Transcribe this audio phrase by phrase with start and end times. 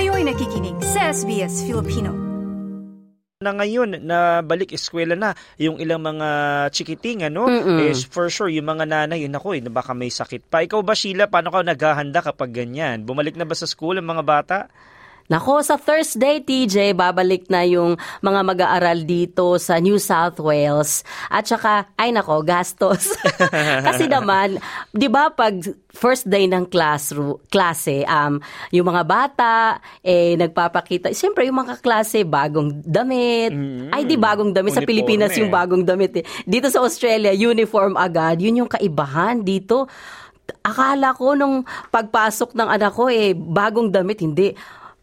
[0.00, 2.08] Kayo'y nakikinig sa SBS Filipino.
[3.44, 6.28] Na ngayon na balik eskwela na yung ilang mga
[6.72, 7.44] chikiting ano?
[7.84, 10.64] Is for sure yung mga nanay yun ako eh baka may sakit pa.
[10.64, 13.04] Ikaw ba Sheila paano ka naghahanda kapag ganyan?
[13.04, 14.58] Bumalik na ba sa school ang mga bata
[15.30, 21.06] Nako, sa Thursday, TJ, babalik na yung mga mag-aaral dito sa New South Wales.
[21.30, 23.14] At saka, ay nako, gastos.
[23.86, 24.58] Kasi naman,
[24.90, 25.54] di ba pag
[25.94, 28.42] first day ng classroom, klase, um,
[28.74, 33.54] yung mga bata, eh, nagpapakita, siyempre yung mga klase, bagong damit.
[33.54, 33.94] Mm-hmm.
[33.94, 34.74] Ay, di bagong damit.
[34.74, 34.82] Uniforme.
[34.82, 36.10] Sa Pilipinas yung bagong damit.
[36.18, 36.24] Eh.
[36.42, 38.42] Dito sa Australia, uniform agad.
[38.42, 39.86] Yun yung kaibahan dito.
[40.66, 41.62] Akala ko nung
[41.94, 44.18] pagpasok ng anak ko, eh, bagong damit.
[44.18, 44.58] Hindi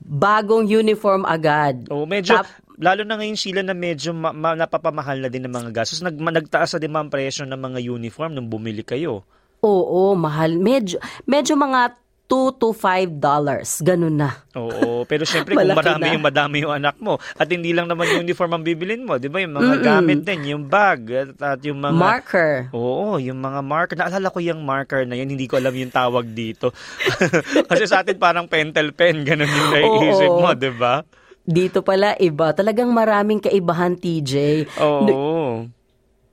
[0.08, 1.84] bagong uniform agad.
[1.92, 2.48] Oh, medyo Tap,
[2.80, 6.00] lalo na ngayon sila na medyo ma- ma- napapamahal na din ng mga gastos.
[6.00, 9.28] Nag, nagtaas na din mga presyo ng mga uniform nung bumili kayo.
[9.60, 10.56] Oo, mahal.
[10.56, 13.80] Medyo, medyo mga 2 to 5 dollars.
[13.80, 14.44] Ganun na.
[14.52, 16.14] Oo, pero syempre kung marami na.
[16.14, 19.32] yung madami yung anak mo at hindi lang naman yung uniform ang bibilin mo, 'di
[19.32, 19.40] ba?
[19.40, 19.88] Yung mga Mm-mm.
[19.88, 22.54] gamit din, yung bag at, at yung mga marker.
[22.76, 23.96] Oo, yung mga marker.
[23.96, 26.76] Naalala ko yung marker na yun, hindi ko alam yung tawag dito.
[27.72, 31.08] Kasi sa atin parang pentel pen, ganun yung naiisip mo, 'di ba?
[31.48, 32.52] Dito pala iba.
[32.52, 34.68] Talagang maraming kaibahan, TJ.
[34.84, 35.64] Oo.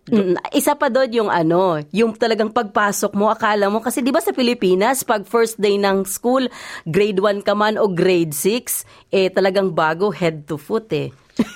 [0.04, 4.20] Mm, isa pa doon yung ano, yung talagang pagpasok mo, akala mo, kasi di ba
[4.20, 6.44] sa Pilipinas, pag first day ng school,
[6.84, 11.08] grade 1 ka man o grade 6, eh talagang bago head to foot eh.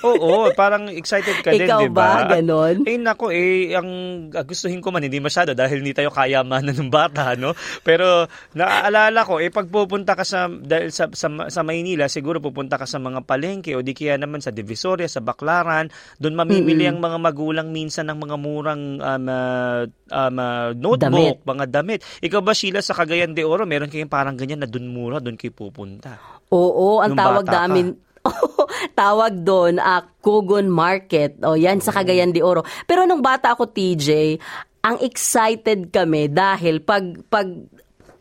[0.03, 1.79] Oo, parang excited ka din, di ba?
[1.79, 2.11] Ikaw ba?
[2.39, 2.77] Ganon?
[2.83, 3.91] Eh, nako, eh, ang
[4.33, 7.55] gustuhin ko man, hindi masyado dahil hindi tayo kayamanan ng bata, no?
[7.87, 8.27] Pero,
[8.59, 12.91] naaalala ko, eh, pag pupunta ka sa, dahil sa, sa, sa Maynila, siguro pupunta ka
[12.91, 16.99] sa mga palengke o di kaya naman sa Divisoria, sa Baclaran, doon mamimili mm-hmm.
[16.99, 21.47] ang mga magulang minsan ng mga murang um, uh, um, uh, notebook, damit.
[21.47, 22.01] mga damit.
[22.19, 25.39] Ikaw ba, Sheila, sa Cagayan de Oro, meron kayong parang ganyan na doon mura, doon
[25.39, 26.39] kayo pupunta?
[26.49, 27.93] Oo, ang Nung tawag namin,
[28.99, 31.41] tawag doon, uh, Kugon Market.
[31.45, 32.63] O yan sa Cagayan de Oro.
[32.85, 34.39] Pero nung bata ako, TJ,
[34.85, 37.49] ang excited kami dahil pag pag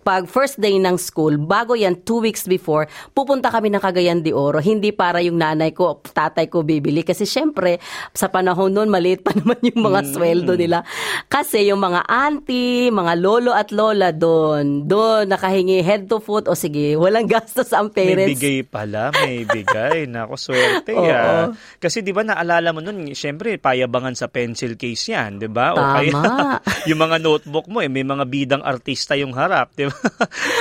[0.07, 4.31] pag first day ng school, bago yan, two weeks before, pupunta kami ng Cagayan de
[4.31, 4.63] Oro.
[4.63, 7.03] Hindi para yung nanay ko, tatay ko bibili.
[7.03, 7.84] Kasi syempre,
[8.16, 10.09] sa panahon noon, maliit pa naman yung mga mm.
[10.16, 10.88] sweldo nila.
[11.28, 16.56] Kasi yung mga auntie, mga lolo at lola doon, doon nakahingi head to foot, o
[16.56, 18.31] sige, walang gastos ang parents.
[18.31, 20.07] May bigay pala, may bigay.
[20.07, 21.51] Nako, swerte ya.
[21.84, 25.75] Kasi di ba naalala mo noon, syempre, payabangan sa pencil case yan, di ba?
[25.75, 25.95] O Tama.
[26.00, 26.22] kaya,
[26.88, 29.96] yung mga notebook mo, eh, may mga bidang artista yung harap, di ba?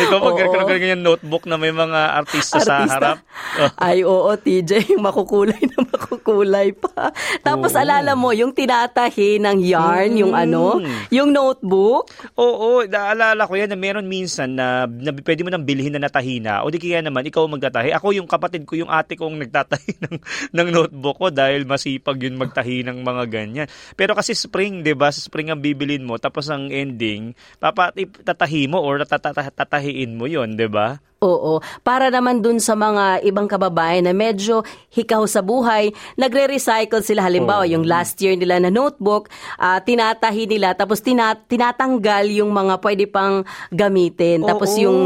[0.06, 2.86] Ikaw pag oh, ganyan notebook na may mga artista, artista.
[2.86, 3.18] sa harap.
[3.60, 3.70] Oh.
[3.86, 7.12] Ay, oo, TJ, yung makukulay na makukulay pa.
[7.40, 7.80] Tapos oo.
[7.80, 10.20] alala mo, yung tinatahi ng yarn, mm.
[10.20, 10.80] yung ano,
[11.12, 12.08] yung notebook.
[12.36, 16.40] Oo, naalala ko yan na meron minsan na, na pwede mo nang bilhin na natahi
[16.42, 16.64] na.
[16.64, 17.92] O di kaya naman, ikaw magtatahi.
[17.96, 20.16] Ako yung kapatid ko, yung ate kong nagtatahi ng,
[20.52, 23.66] ng notebook ko dahil masipag yun magtahi ng mga ganyan.
[23.96, 25.08] Pero kasi spring, di ba?
[25.12, 30.54] Sa spring ang bibilin mo, tapos ang ending, papatatahi mo or tatatahi tatahiin mo yon,
[30.54, 31.00] 'di ba?
[31.24, 31.64] Oo.
[31.80, 34.60] Para naman dun sa mga ibang kababayan na medyo
[34.92, 35.88] hikaw sa buhay,
[36.20, 37.24] nagre-recycle sila.
[37.24, 37.72] Halimbawa, oh.
[37.72, 43.08] yung last year nila na notebook, uh, tinatahi nila, tapos tina- tinatanggal yung mga pwede
[43.08, 44.44] pang gamitin.
[44.44, 44.80] Oh, tapos oh.
[44.84, 44.98] yung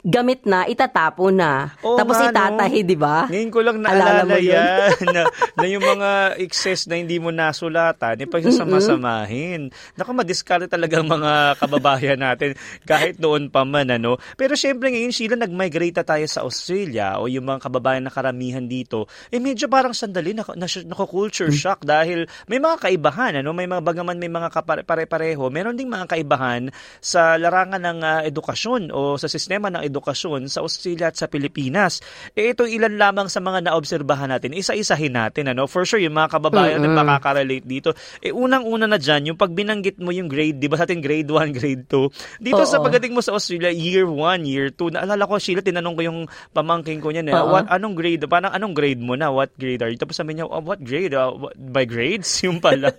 [0.00, 1.76] gamit na, itatapo na.
[1.84, 2.88] Oh, tapos nga, itatahi, no?
[2.88, 3.16] di ba?
[3.28, 5.28] Ngayon ko lang naalala yan, na,
[5.60, 9.68] na yung mga excess na hindi mo nasulatan, ipagsasama-samahin.
[9.68, 9.96] Mm-hmm.
[10.00, 12.56] Naku, madiskarte talagang mga kababayan natin
[12.88, 14.16] kahit noon pa man, ano.
[14.40, 18.14] Pero syempre ngayon, sila nag nag-migrate na tayo sa Australia o yung mga kababayan na
[18.14, 21.58] karamihan dito, eh medyo parang sandali na, na, na culture hmm.
[21.58, 23.50] shock dahil may mga kaibahan, ano?
[23.50, 24.54] May mga bagaman may mga
[24.86, 26.70] pare-pareho, meron ding mga kaibahan
[27.02, 31.98] sa larangan ng uh, edukasyon o sa sistema ng edukasyon sa Australia at sa Pilipinas.
[32.38, 34.54] Eh ito ilan lamang sa mga naobserbahan natin.
[34.54, 35.66] Isa-isahin natin, ano?
[35.66, 36.94] For sure, yung mga kababayan mm-hmm.
[36.94, 37.90] na makaka-relate dito.
[38.22, 41.26] Eh unang-una na dyan, yung pag binanggit mo yung grade, di ba sa atin grade
[41.26, 42.38] 1, grade 2.
[42.38, 42.68] Dito Oo.
[42.68, 46.20] sa pagdating mo sa Australia, year 1, year 2, naalala ko Sheila, tinanong ko yung
[46.52, 49.32] pamangking ko niya na, what, anong grade, parang anong grade mo na?
[49.32, 49.96] What grade are you?
[49.96, 51.16] Tapos sabi niya, oh, what grade?
[51.16, 52.28] Uh, what, by grades?
[52.46, 52.92] Yung pala.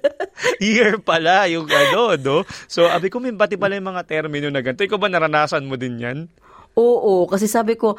[0.62, 2.38] Year pala, yung ano, no?
[2.66, 4.86] So, abi ko, may bati pala yung mga termino na ganito.
[4.86, 6.18] Ikaw ba naranasan mo din yan?
[6.78, 7.98] Oo, kasi sabi ko,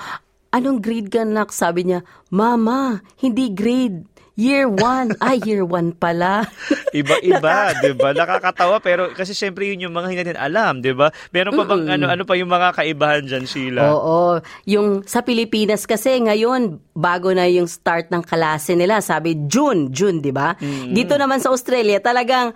[0.55, 1.51] anong grade ka nak?
[1.51, 4.12] Sabi niya, Mama, hindi grade.
[4.33, 5.21] Year 1.
[5.21, 6.49] Ay, year 1 pala.
[7.01, 8.13] Iba-iba, 'di ba?
[8.17, 11.13] Nakakatawa pero kasi syempre yun yung mga hindi natin alam, 'di ba?
[11.33, 11.97] Meron pa bang mm-hmm.
[12.01, 13.83] ano ano pa yung mga kaibahan diyan, Sheila?
[13.93, 14.41] Oo.
[14.69, 20.21] Yung sa Pilipinas kasi ngayon bago na yung start ng klase nila, sabi June, June,
[20.21, 20.57] 'di ba?
[20.57, 20.93] Mm-hmm.
[20.93, 22.53] Dito naman sa Australia talagang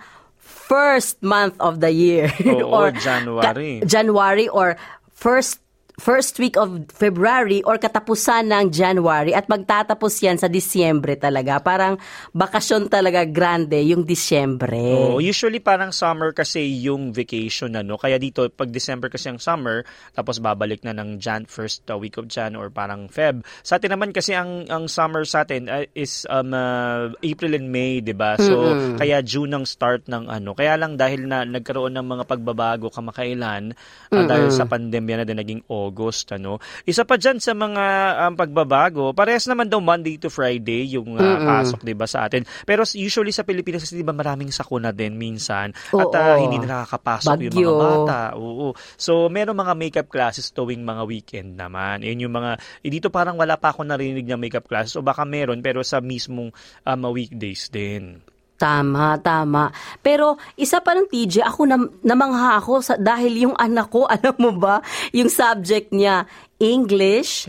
[0.67, 3.81] first month of the year Oo, or January.
[3.85, 4.77] January or
[5.13, 5.61] first
[5.97, 11.57] first week of February or katapusan ng January at magtatapos yan sa Disyembre talaga.
[11.57, 11.97] Parang
[12.37, 14.77] bakasyon talaga grande yung Disyembre.
[14.77, 17.97] Oh, usually parang summer kasi yung vacation ano.
[17.97, 22.21] Kaya dito pag December kasi ang summer, tapos babalik na ng Jan first uh, week
[22.21, 23.41] of Jan or parang Feb.
[23.65, 27.73] Sa atin naman kasi ang ang summer sa atin uh, is um, uh, April and
[27.73, 28.37] May, 'di ba?
[28.37, 29.01] So Mm-mm.
[29.01, 30.53] kaya June ang start ng ano.
[30.53, 33.73] Kaya lang dahil na nagkaroon ng mga pagbabago kamakailan
[34.13, 35.86] uh, dahil sa pandemya na din naging August
[36.33, 36.57] ano.
[36.87, 37.85] Isa pa diyan sa mga
[38.27, 41.47] um, pagbabago, parehas naman daw Monday to Friday yung uh, Mm-mm.
[41.47, 42.43] pasok 'di ba sa atin.
[42.63, 46.13] Pero usually sa Pilipinas kasi 'di ba maraming sakuna din minsan at Oo.
[46.13, 47.69] uh, hindi na nakakapasok yung Bagyo.
[47.73, 48.19] mga bata.
[48.37, 48.67] Oo.
[48.95, 52.05] So meron mga makeup classes tuwing mga weekend naman.
[52.05, 52.51] Yun yung mga
[52.85, 55.99] eh, dito parang wala pa ako narinig na makeup classes o baka meron pero sa
[55.99, 56.53] mismong
[56.85, 58.21] um, weekdays din.
[58.57, 59.69] Tama, tama.
[60.01, 64.33] Pero isa pa ng TJ, ako nam- namangha ako sa, dahil yung anak ko, alam
[64.41, 64.81] mo ba,
[65.13, 66.25] yung subject niya,
[66.57, 67.45] English,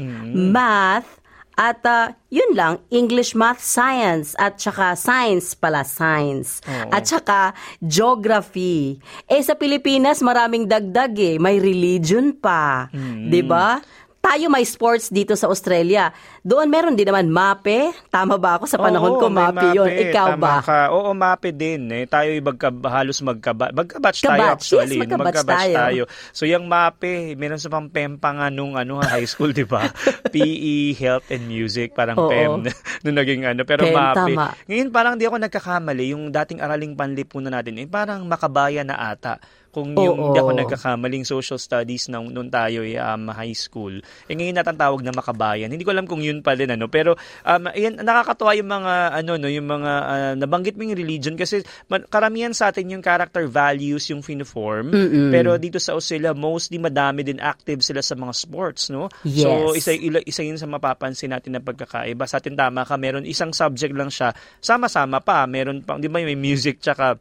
[0.53, 1.19] Math,
[1.59, 6.63] at ah, yun lang, English, Math, Science, at saka Science pala, Science.
[6.63, 6.95] Oo.
[6.95, 7.51] At saka
[7.83, 9.03] Geography.
[9.27, 11.35] Eh sa Pilipinas, maraming dagdag eh.
[11.43, 12.87] May religion pa.
[12.95, 13.83] 'Di ba?
[14.19, 16.15] Tayo may sports dito sa Australia.
[16.49, 17.93] Doon meron din naman MAPE.
[18.09, 19.91] Tama ba ako sa panahon Oo, ko may MAPE yun?
[20.09, 20.55] Ikaw Tama ba?
[20.65, 20.81] Ka.
[20.97, 21.93] Oo, mape din.
[21.93, 22.09] Eh.
[22.09, 24.57] Tayo magka, halos magkaba, magkabatch tayo Kabatch.
[24.57, 24.97] actually.
[24.97, 25.45] Yes, magkabatch
[25.77, 26.03] tayo.
[26.33, 29.93] So yung mape, meron sa pang PEM pa nga nung ano, high school, di ba?
[30.33, 32.33] PE, Health and Music, parang Oo.
[32.33, 32.65] PEM
[33.05, 33.69] nung naging ano.
[33.69, 34.17] Pero PEM, mape.
[34.17, 34.47] tama.
[34.65, 36.17] Ngayon parang di ako nagkakamali.
[36.17, 39.37] Yung dating araling panlipunan natin, eh, parang makabaya na ata
[39.69, 40.33] kung yung Oo.
[40.33, 43.93] di ako nagkakamaling social studies nung, nung tayo ay um, high school.
[44.27, 45.69] Eh ngayon natatawag na makabayan.
[45.69, 47.15] Hindi ko alam kung yun pa din ano, pero
[47.45, 51.63] um ayan, nakakatuwa yung mga ano no, yung mga ah, nabanggit mo yung religion kasi
[51.87, 54.91] man- karamihan sa atin yung character values yung finiform.
[54.91, 55.31] Mm-mm.
[55.31, 59.13] Pero dito sa Australia mostly madami din active sila sa mga sports, no?
[59.23, 59.45] Yes.
[59.45, 59.93] So isa
[60.25, 62.25] isa yun sa mapapansin natin na pagkakaiba.
[62.25, 64.33] Sa atin tama ka, meron isang subject lang siya.
[64.59, 67.19] Sama-sama pa, meron pa, 'di ba, may music tsaka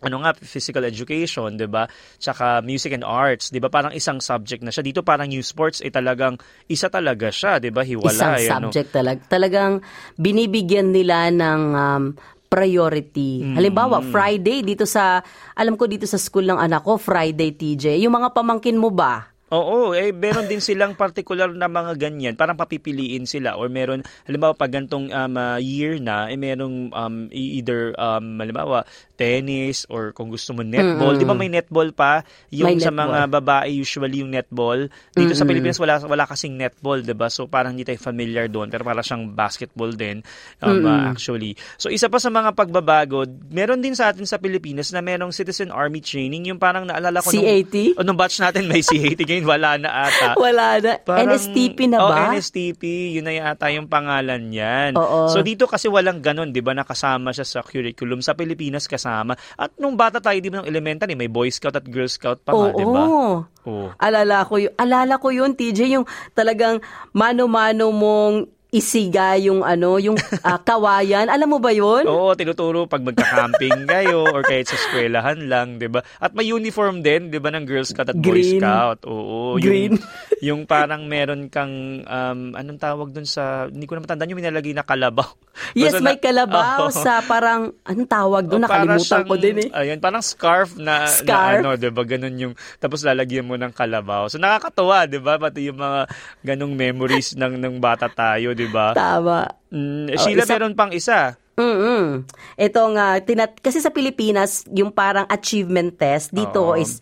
[0.00, 1.84] ano nga physical education, 'di ba?
[2.16, 3.68] Tsaka music and arts, 'di ba?
[3.68, 4.84] Parang isang subject na siya.
[4.84, 7.84] Dito parang youth sports eh talagang isa talaga siya, 'di ba?
[7.84, 8.68] Isang Hiwalay ano.
[8.72, 9.20] subject talaga.
[9.28, 9.72] Talagang
[10.16, 12.04] binibigyan nila ng um,
[12.50, 13.46] priority.
[13.46, 13.54] Mm.
[13.54, 15.22] Halimbawa, Friday dito sa,
[15.54, 18.02] alam ko dito sa school ng anak ko, Friday TJ.
[18.02, 19.30] Yung mga pamangkin mo ba?
[19.50, 24.54] Oo, eh meron din silang particular na mga ganyan, parang papipiliin sila or meron halimbawa
[24.54, 28.86] pag gantong um, uh, year na, eh merong um, e- either um, halimbawa
[29.20, 31.12] tennis or kung gusto mo netball.
[31.12, 32.24] Di ba may netball pa?
[32.48, 33.12] Yung May sa netball.
[33.12, 34.80] mga babae usually yung netball.
[35.12, 37.28] Dito sa Pilipinas wala wala kasing netball, 'di ba?
[37.28, 40.24] So parang hindi tayo familiar doon, pero para siyang basketball din
[40.58, 41.52] um, uh, actually.
[41.76, 45.68] So isa pa sa mga pagbabago, meron din sa atin sa Pilipinas na merong citizen
[45.68, 47.76] army training, yung parang naalala ko nung, CAT?
[47.92, 50.32] o, nung batch natin may CAT, ngayon wala na ata.
[50.40, 50.92] Wala na.
[50.96, 52.32] Parang- NSTP na Oh, ba?
[52.32, 52.82] NSTP,
[53.12, 54.96] yun na yata yung pangalan niyan.
[54.96, 55.28] Oo.
[55.28, 56.72] So dito kasi walang ganun, 'di ba?
[56.72, 59.09] Nakasama siya sa curriculum sa Pilipinas kasama.
[59.58, 62.54] At nung bata tayo, di ba, ng elementary, may Boy Scout at Girl Scout pa
[62.54, 62.70] nga.
[62.74, 63.04] 'di ba?
[63.66, 63.92] Oo.
[64.00, 64.72] Alala ko yun.
[64.78, 66.80] Alala ko yun, TJ, yung talagang
[67.12, 71.26] mano-mano mong isiga yung ano, yung ah, kawayan.
[71.26, 72.06] Alam mo ba yun?
[72.06, 76.00] Oo, tinuturo pag magka-camping kayo or kahit sa eskwelahan lang, 'di ba?
[76.16, 78.62] At may uniform din, 'di ba, ng Girl Scout at Boy Green.
[78.62, 79.02] Scout.
[79.04, 79.94] Oo, Green.
[79.94, 80.02] yung
[80.40, 81.70] yung parang meron kang
[82.00, 85.28] um, anong tawag dun sa hindi ko na matandaan yung minalagay na kalabaw.
[85.74, 86.94] Yes, Basta may na- kalabaw Oo.
[86.94, 88.64] sa parang, anong tawag doon?
[88.64, 89.68] O, para Nakalimutan ko siyang- din eh.
[89.74, 91.60] Ayun, parang scarf na, Scarf?
[91.60, 92.02] na ano, 'di ba?
[92.02, 94.30] Ganun yung tapos lalagyan mo ng kalabaw.
[94.30, 95.36] So nakakatuwa, 'di ba?
[95.36, 96.00] Pati yung mga
[96.40, 98.92] ganung memories ng ng bata tayo, 'di ba?
[98.92, 99.48] Tama.
[99.72, 101.40] Mm, Oh, Sheila isa- meron pang isa.
[101.56, 106.76] mm Ito nga, tinat kasi sa Pilipinas, yung parang achievement test, dito Oo.
[106.76, 107.00] is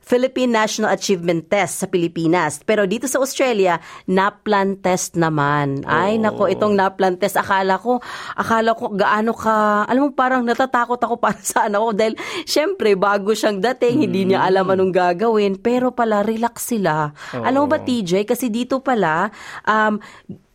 [0.00, 2.58] Philippine National Achievement Test sa Pilipinas.
[2.66, 3.78] Pero dito sa Australia,
[4.10, 5.86] NAPLAN test naman.
[5.86, 6.24] Ay, Oo.
[6.26, 8.02] nako, itong NAPLAN test, akala ko,
[8.34, 12.98] akala ko gaano ka, alam mo, parang natatakot ako para sa anak ko dahil, syempre,
[12.98, 17.14] bago siyang dating, hindi niya alam anong gagawin, pero pala, relax sila.
[17.30, 17.46] Oo.
[17.46, 19.30] Alam mo ba, TJ, kasi dito pala,
[19.62, 19.94] um,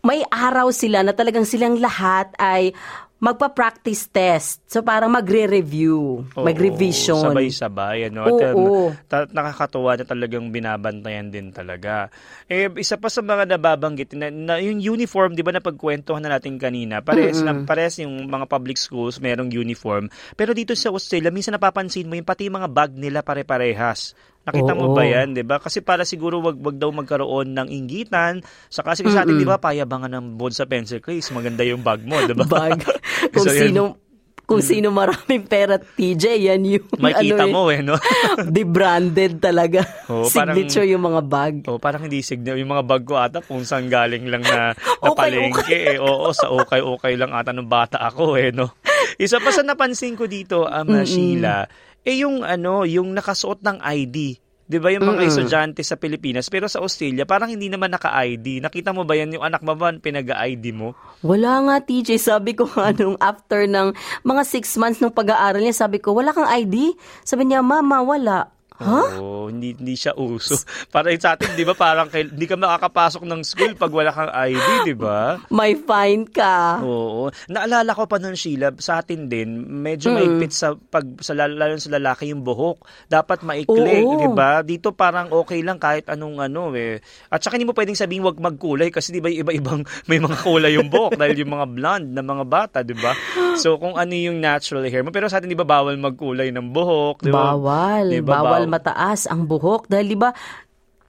[0.06, 2.78] may araw sila na talagang silang lahat ay
[3.16, 4.62] magpa-practice test.
[4.70, 7.32] So parang magre-review, Oo, mag-revision.
[7.32, 8.14] Sabay-sabay.
[8.14, 8.28] Ano?
[8.28, 8.92] At, Oo.
[8.92, 12.14] um, ta- nakakatuwa na talagang binabantayan din talaga.
[12.46, 16.38] Eh, isa pa sa mga nababanggit, na, na yung uniform, di ba na pagkwentuhan na
[16.38, 20.12] natin kanina, pares, na, pares yung mga public schools, merong uniform.
[20.36, 24.14] Pero dito sa Australia, minsan napapansin mo yung pati yung mga bag nila pare-parehas.
[24.46, 24.96] Nakita mo Oo.
[24.96, 25.58] ba yan, 'di ba?
[25.58, 28.46] Kasi para siguro wag wag daw magkaroon ng inggitan.
[28.70, 32.06] Sa kasi sa atin, 'di ba, payabangan ng board sa pencil case, maganda yung bag
[32.06, 32.46] mo, 'di ba?
[32.46, 32.86] Bag.
[33.34, 34.06] Kung So, sino
[34.46, 37.98] kung sino maraming pera, TJ, yan yung Makikita ano, mo eh, no?
[38.56, 39.82] the branded talaga.
[40.06, 41.54] Parang- Signature yung mga bag.
[41.66, 42.62] Oh, parang hindi signal.
[42.62, 45.98] Yung mga bag ko ata kung saan galing lang na, na Okay, palengke.
[45.98, 45.98] Eh.
[45.98, 48.78] Oo, sa okay-okay lang ata nung bata ako eh, no?
[49.18, 51.66] Isa pa sa napansin ko dito, um, Sheila,
[52.06, 54.40] eh yung ano, yung nakasuot ng ID.
[54.66, 58.66] 'Di ba yung mga estudyante sa Pilipinas pero sa Australia parang hindi naman naka-ID.
[58.66, 60.98] Nakita mo ba yan yung anak mo ba pinag-ID mo?
[61.22, 62.18] Wala nga, TJ.
[62.18, 63.94] Sabi ko nga nung after ng
[64.26, 66.98] mga six months ng pag-aaral niya, sabi ko, wala kang ID?
[67.22, 68.55] Sabi niya, mama, wala.
[68.76, 69.02] Ha?
[69.16, 70.60] Oo, hindi, hindi siya uso.
[70.94, 74.28] Para sa atin, di ba, parang kail- hindi ka makakapasok ng school pag wala kang
[74.28, 75.40] ID, di ba?
[75.48, 76.84] May fine ka.
[76.84, 77.32] Oo.
[77.48, 81.80] Naalala ko pa nun, Sheila, sa atin din, medyo maigpit sa, pag, sa, lal- lalo
[81.80, 82.84] sa lalaki yung buhok.
[83.08, 84.60] Dapat maikli, di ba?
[84.60, 87.00] Dito parang okay lang kahit anong ano eh.
[87.32, 90.76] At saka hindi mo pwedeng sabihin wag magkulay kasi di ba iba-ibang may mga kulay
[90.76, 93.16] yung buhok dahil yung mga blonde na mga bata, di ba?
[93.56, 95.16] So kung ano yung natural hair mo.
[95.16, 97.56] Pero sa atin, di ba, bawal magkulay ng buhok, di ba?
[97.56, 98.06] Bawal.
[98.12, 98.44] Di ba?
[98.66, 99.88] Bawal Baw- mataas ang buhok.
[99.88, 100.34] Dahil di ba,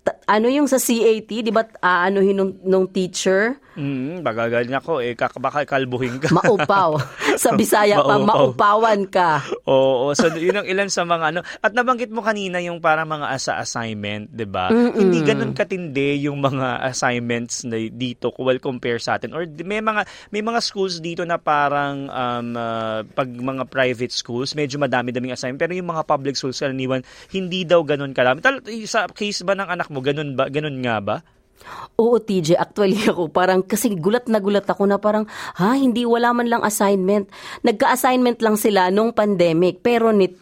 [0.01, 3.59] ta- ano yung sa CAT, di ba, aanuhin nung, nung teacher?
[3.75, 6.33] Mm, bagagaling ako eh, kak- baka kalbuhin ka.
[6.33, 6.97] Maupaw.
[7.43, 8.57] sa Bisaya pa, Maupaw.
[8.57, 9.45] maupawan ka.
[9.69, 11.41] Oo, so yun ang ilan sa mga ano.
[11.61, 14.73] At nabanggit mo kanina yung parang mga asa assignment, 'di ba?
[14.73, 20.05] Hindi ganun katindi yung mga assignments na dito well compare sa atin or may mga
[20.33, 25.61] may mga schools dito na parang um, ah, pag mga private schools medyo madami-daming assignment
[25.61, 28.41] pero yung mga public schools karaniwan hindi daw ganun karami.
[28.41, 30.49] Tal- sa case ba ng anak mo ganun ba?
[30.49, 31.17] Ganun nga ba?
[31.97, 35.25] Oo, TJ, actually ako, parang kasi gulat na gulat ako na parang,
[35.57, 37.29] ha, hindi, wala man lang assignment.
[37.65, 40.37] Nagka-assignment lang sila nung pandemic, pero nit,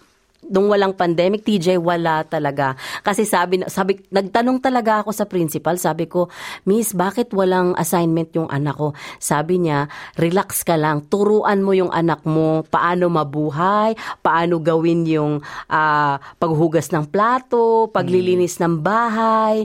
[0.48, 2.76] nung walang pandemic, TJ, wala talaga.
[3.00, 6.28] Kasi sabi, sabi, nagtanong talaga ako sa principal, sabi ko,
[6.68, 8.92] Miss, bakit walang assignment yung anak ko?
[9.20, 15.40] Sabi niya, relax ka lang, turuan mo yung anak mo paano mabuhay, paano gawin yung
[15.70, 19.64] ah, paghugas ng plato, paglilinis ng bahay,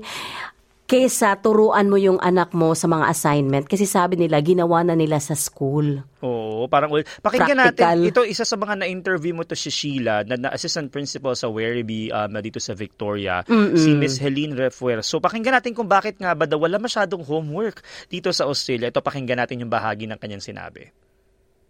[0.90, 5.22] kesa turuan mo yung anak mo sa mga assignment kasi sabi nila ginawa na nila
[5.22, 6.02] sa school.
[6.26, 6.90] Oo, parang
[7.22, 8.02] pakinggan Practical.
[8.02, 8.10] natin.
[8.10, 12.10] Ito isa sa mga na-interview mo to si Sheila, na, na assistant principal sa Werribee
[12.10, 13.46] um, na dito sa Victoria,
[13.78, 15.06] si Miss Helene Refuer.
[15.06, 18.90] So pakinggan natin kung bakit nga ba daw wala masyadong homework dito sa Australia.
[18.90, 20.90] Ito pakinggan natin yung bahagi ng kanyang sinabi.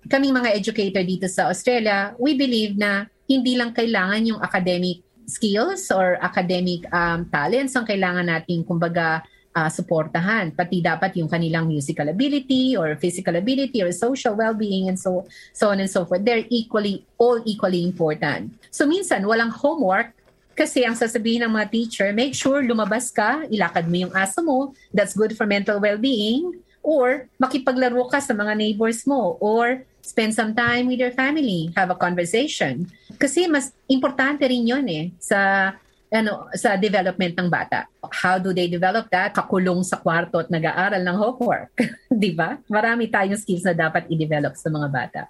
[0.07, 5.93] kaming mga educator dito sa Australia, we believe na hindi lang kailangan yung academic skills
[5.93, 9.21] or academic um, talents ang kailangan nating kumbaga
[9.53, 10.51] uh, suportahan.
[10.53, 15.69] Pati dapat yung kanilang musical ability or physical ability or social well-being and so, so
[15.69, 16.25] on and so forth.
[16.25, 18.57] They're equally, all equally important.
[18.73, 20.17] So minsan, walang homework
[20.59, 24.75] kasi ang sasabihin ng mga teacher, make sure lumabas ka, ilakad mo yung aso mo,
[24.91, 26.51] that's good for mental well-being,
[26.83, 31.89] or makipaglaro ka sa mga neighbors mo, or spend some time with your family, have
[31.91, 32.87] a conversation.
[33.19, 35.71] Kasi mas importante rin yun eh sa
[36.09, 37.85] ano sa development ng bata.
[38.09, 39.33] How do they develop that?
[39.33, 41.73] Kakulong sa kwarto at nag-aaral ng homework.
[42.09, 42.57] 'Di ba?
[42.65, 45.21] Marami tayong skills na dapat i-develop sa mga bata.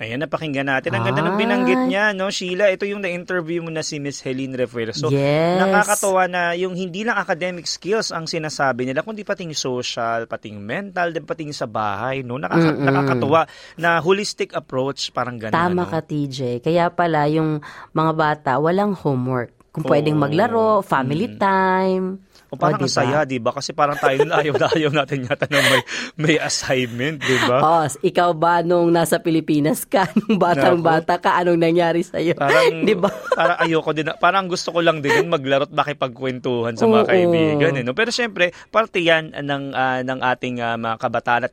[0.00, 0.96] Ayan, napakinggan natin.
[0.96, 1.40] Ang ganda ng Ay.
[1.44, 2.72] binanggit niya, no, Sheila.
[2.72, 4.96] Ito yung na-interview mo na si Miss Helene Refuer.
[4.96, 5.60] So, Yes.
[5.60, 11.12] nakakatawa na yung hindi lang academic skills ang sinasabi nila, kundi pating social, pating mental,
[11.12, 12.40] pating sa bahay, no?
[12.40, 13.44] Nakaka- nakakatuwa
[13.76, 15.52] na holistic approach, parang ganun.
[15.52, 15.92] Tama ano?
[15.92, 16.64] ka TJ.
[16.64, 17.60] Kaya pala yung
[17.92, 19.52] mga bata walang homework.
[19.68, 20.24] Kung pwedeng Oo.
[20.24, 22.24] maglaro, family time.
[22.50, 22.98] O parang O, ang diba?
[22.98, 23.50] saya, di ba?
[23.50, 25.82] Kasi parang tayo na ayaw na ayaw natin yata na may,
[26.18, 27.58] may assignment, di ba?
[27.62, 32.34] Oh, ikaw ba nung nasa Pilipinas ka, nung batang-bata ka, anong nangyari sa'yo?
[32.34, 33.06] Parang, Di ba?
[33.30, 34.10] parang ayoko din.
[34.18, 37.10] Parang gusto ko lang din maglaro at makipagkwentuhan sa mga Oo.
[37.10, 37.72] kaibigan.
[37.78, 37.94] Eh, no?
[37.94, 41.52] Pero syempre, parte yan ng, ah, ng ating ah, mga kabataan at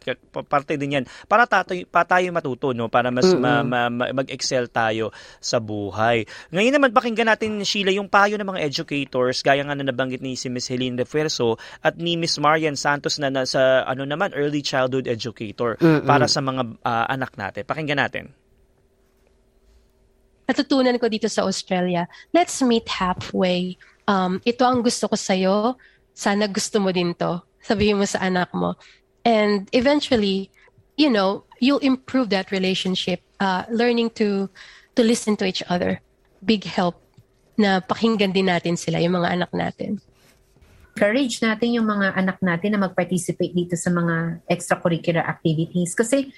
[0.49, 2.87] parte din yan para tayo, pa tayo matuto, no?
[2.87, 6.23] para mas ma- ma- ma- mag-excel tayo sa buhay.
[6.49, 10.33] Ngayon naman, pakinggan natin, Sheila, yung payo ng mga educators, gaya nga na nabanggit ni
[10.33, 15.11] si Miss Helene Refuerzo at ni Miss Marian Santos na nasa ano naman, early childhood
[15.11, 15.75] educator
[16.07, 17.67] para sa mga ah, anak natin.
[17.67, 18.31] Pakinggan natin.
[20.47, 23.75] natutunan ko dito sa Australia, let's meet halfway.
[24.07, 25.75] Um, ito ang gusto ko sa'yo.
[26.15, 27.43] Sana gusto mo din to.
[27.59, 28.79] Sabihin mo sa anak mo.
[29.27, 30.49] And eventually,
[30.95, 33.19] you know, you'll improve that relationship.
[33.43, 34.49] Uh, learning to
[34.95, 35.99] to listen to each other.
[36.41, 36.97] Big help
[37.59, 39.99] na pakinggan din natin sila, yung mga anak natin.
[40.97, 45.93] Encourage natin yung mga anak natin na mag-participate dito sa mga extracurricular activities.
[45.93, 46.33] Kasi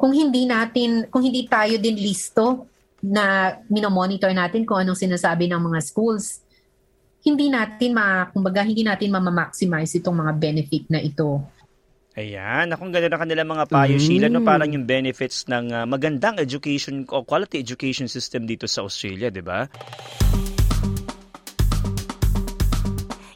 [0.00, 2.64] kung hindi natin, kung hindi tayo din listo
[3.04, 6.40] na minomonitor natin kung anong sinasabi ng mga schools,
[7.20, 11.44] hindi natin ma, kumbaga, hindi natin ma-maximize itong mga benefit na ito.
[12.16, 14.40] Ayan, akong ganda na kanilang mga payo, Sheila, no?
[14.40, 19.44] Parang yung benefits ng ah, magandang education o quality education system dito sa Australia, di
[19.44, 19.68] ba?